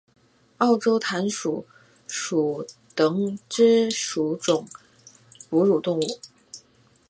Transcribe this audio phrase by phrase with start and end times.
[0.57, 1.63] 澳洲弹鼠
[2.07, 2.65] 属
[2.95, 4.67] 等之数种
[5.47, 6.19] 哺乳动物。